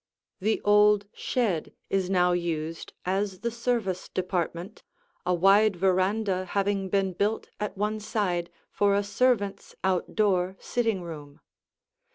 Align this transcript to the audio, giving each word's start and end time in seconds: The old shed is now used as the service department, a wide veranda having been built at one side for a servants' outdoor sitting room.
The 0.39 0.59
old 0.65 1.05
shed 1.13 1.75
is 1.91 2.09
now 2.09 2.31
used 2.31 2.93
as 3.05 3.41
the 3.41 3.51
service 3.51 4.09
department, 4.09 4.81
a 5.27 5.33
wide 5.35 5.75
veranda 5.75 6.45
having 6.45 6.89
been 6.89 7.13
built 7.13 7.49
at 7.59 7.77
one 7.77 7.99
side 7.99 8.49
for 8.71 8.95
a 8.95 9.03
servants' 9.03 9.75
outdoor 9.83 10.55
sitting 10.59 11.03
room. 11.03 11.39